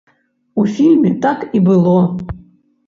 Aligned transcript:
У 0.55 0.63
фільме 0.77 1.11
так 1.27 1.47
і 1.59 1.65
было! 1.69 1.95